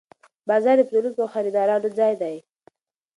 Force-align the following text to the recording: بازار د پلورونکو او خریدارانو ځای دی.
بازار 0.47 0.77
د 0.79 0.81
پلورونکو 0.87 1.21
او 1.23 1.31
خریدارانو 1.33 1.89
ځای 1.97 2.13
دی. 2.21 2.35